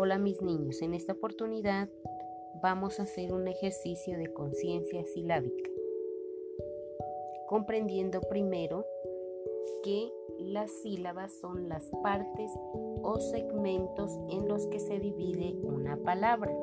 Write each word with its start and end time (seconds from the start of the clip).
Hola 0.00 0.16
mis 0.16 0.40
niños, 0.42 0.80
en 0.80 0.94
esta 0.94 1.14
oportunidad 1.14 1.88
vamos 2.62 3.00
a 3.00 3.02
hacer 3.02 3.32
un 3.32 3.48
ejercicio 3.48 4.16
de 4.16 4.32
conciencia 4.32 5.04
silábica, 5.04 5.68
comprendiendo 7.48 8.20
primero 8.20 8.86
que 9.82 10.08
las 10.38 10.70
sílabas 10.70 11.32
son 11.40 11.68
las 11.68 11.90
partes 12.00 12.52
o 13.02 13.18
segmentos 13.18 14.16
en 14.30 14.46
los 14.46 14.68
que 14.68 14.78
se 14.78 15.00
divide 15.00 15.56
una 15.64 15.96
palabra. 15.96 16.56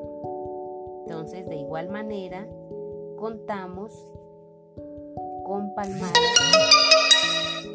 Entonces, 1.02 1.46
de 1.46 1.56
igual 1.56 1.90
manera, 1.90 2.48
contamos 3.18 3.92
con 5.44 5.74
palmadas 5.74 6.16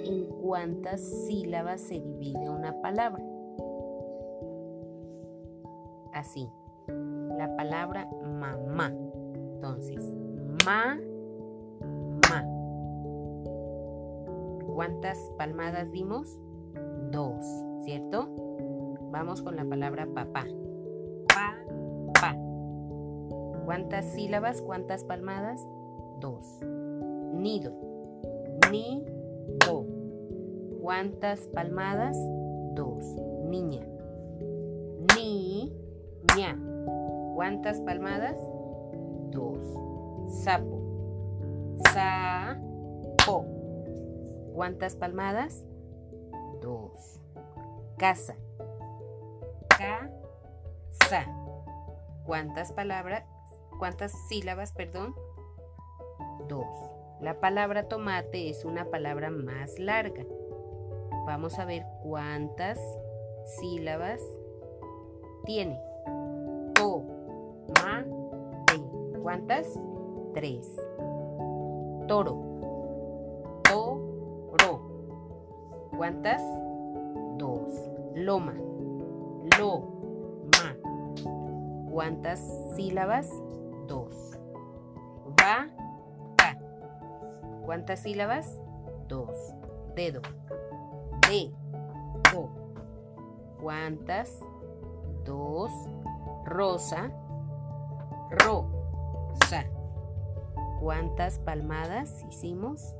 en 0.06 0.26
cuántas 0.42 1.02
sílabas 1.28 1.82
se 1.82 2.00
divide 2.00 2.50
una 2.50 2.82
palabra. 2.82 3.24
Así, 6.22 6.48
la 7.36 7.56
palabra 7.58 8.08
mamá. 8.24 8.94
Entonces, 9.56 10.16
ma, 10.64 11.00
ma. 12.30 12.46
¿Cuántas 14.76 15.18
palmadas 15.40 15.92
dimos? 15.92 16.40
Dos, 17.10 17.44
¿cierto? 17.86 18.30
Vamos 19.10 19.42
con 19.42 19.56
la 19.56 19.66
palabra 19.66 20.08
papá. 20.14 20.46
Pa, 21.28 21.56
pa. 22.14 22.38
¿Cuántas 23.66 24.06
sílabas? 24.06 24.62
¿Cuántas 24.62 25.04
palmadas? 25.04 25.68
Dos. 26.20 26.60
Nido. 27.34 27.74
Ni, 28.70 29.04
do. 29.66 29.88
¿Cuántas 30.84 31.48
palmadas? 31.48 32.16
Dos. 32.76 33.04
Niña. 33.46 33.88
Ña. 36.38 36.58
¿Cuántas 37.36 37.82
palmadas? 37.82 38.38
Dos. 39.32 39.64
Sapo. 40.44 40.80
Sa, 41.94 42.60
po. 43.26 43.46
¿Cuántas 44.54 44.96
palmadas? 44.96 45.66
Dos. 46.62 47.20
Casa. 47.98 48.36
Ca, 49.70 50.10
sa. 51.10 51.26
¿Cuántas 52.26 52.72
palabras? 52.72 53.24
¿Cuántas 53.80 54.12
sílabas, 54.28 54.74
perdón? 54.74 55.16
Dos. 56.48 56.68
La 57.20 57.40
palabra 57.40 57.88
tomate 57.88 58.50
es 58.50 58.66
una 58.66 58.86
palabra 58.86 59.30
más 59.30 59.80
larga. 59.80 60.24
Vamos 61.26 61.60
a 61.60 61.66
ver 61.66 61.86
cuántas 62.04 62.80
sílabas 63.60 64.22
tiene. 65.46 65.80
Te. 67.82 69.20
¿Cuántas? 69.24 69.80
Tres. 70.34 70.68
Toro. 72.08 72.38
To, 73.64 74.00
ro. 74.60 75.90
¿Cuántas? 75.98 76.42
Dos. 77.38 77.90
Loma. 78.14 78.54
Lo, 79.58 79.80
ma. 80.52 80.76
¿Cuántas 81.92 82.40
sílabas? 82.76 83.32
Dos. 83.88 84.38
Va, 85.42 85.68
pa. 86.38 86.58
¿Cuántas 87.66 88.02
sílabas? 88.02 88.62
Dos. 89.08 89.56
Dedo. 89.96 90.22
De, 91.28 91.52
do. 92.32 92.50
¿Cuántas? 93.60 94.40
Dos. 95.26 95.72
Rosa. 96.46 97.12
Rosa. 98.32 99.66
¿Cuántas 100.80 101.40
palmadas 101.40 102.24
hicimos? 102.30 102.96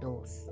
Dos. 0.00 0.50